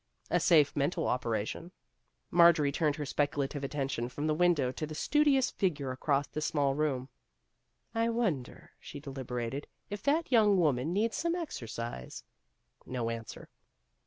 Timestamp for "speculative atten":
3.05-3.87